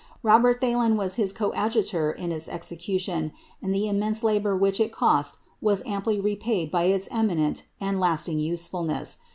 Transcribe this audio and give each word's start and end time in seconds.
Robert 0.23 0.59
Thalèn 0.59 0.95
was 0.95 1.13
his 1.13 1.31
coadjutor 1.31 2.11
in 2.11 2.31
its 2.31 2.49
execution, 2.49 3.33
and 3.61 3.71
the 3.71 3.87
immense 3.87 4.23
labour 4.23 4.57
which 4.57 4.79
it 4.79 4.91
cost 4.91 5.37
was 5.61 5.83
amply 5.85 6.19
repaid 6.19 6.71
by 6.71 6.85
its 6.85 7.07
eminent 7.11 7.65
and 7.79 7.99
lasting 7.99 8.39
usefulness. 8.39 9.19